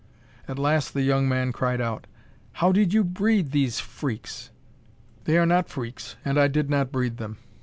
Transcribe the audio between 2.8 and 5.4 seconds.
you breed these freaks?" "They